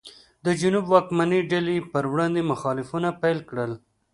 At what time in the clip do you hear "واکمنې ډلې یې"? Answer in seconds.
0.93-1.87